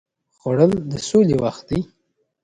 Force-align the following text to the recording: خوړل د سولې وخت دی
خوړل 0.37 0.71
د 0.89 0.93
سولې 1.09 1.35
وخت 1.43 1.63
دی 1.69 1.79